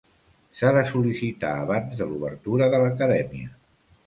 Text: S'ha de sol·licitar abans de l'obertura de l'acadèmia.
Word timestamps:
S'ha 0.61 0.71
de 0.77 0.81
sol·licitar 0.91 1.51
abans 1.67 2.01
de 2.01 2.09
l'obertura 2.13 2.71
de 2.73 2.81
l'acadèmia. 2.87 3.55